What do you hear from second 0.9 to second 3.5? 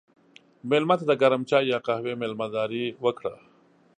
ته د ګرم چای یا قهوې میلمهداري وکړه.